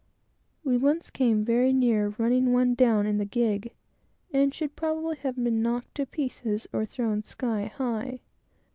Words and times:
We 0.63 0.77
once 0.77 1.11
came 1.11 1.45
very 1.45 1.71
near 1.71 2.15
running 2.17 2.53
one 2.53 2.73
down 2.73 3.05
in 3.05 3.19
the 3.19 3.23
gig, 3.23 3.71
and 4.33 4.51
should 4.51 4.75
probably 4.75 5.17
have 5.17 5.35
been 5.35 5.61
knocked 5.61 5.93
to 5.93 6.07
pieces 6.07 6.65
and 6.73 6.89
blown 6.97 7.21
sky 7.21 7.65
high. 7.67 8.21